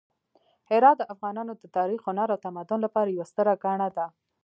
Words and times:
هرات 0.69 0.97
د 0.99 1.01
افغانانو 1.13 1.53
د 1.61 1.63
تاریخ، 1.77 1.99
هنر 2.09 2.27
او 2.33 2.39
تمدن 2.47 2.79
لپاره 2.85 3.09
یوه 3.15 3.29
ستره 3.31 3.53
ګاڼه 3.63 3.89
ده. 3.97 4.05